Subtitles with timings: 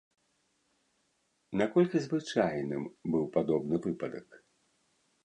[1.61, 2.83] Наколькі звычайным
[3.17, 4.27] быў падобны выпадак?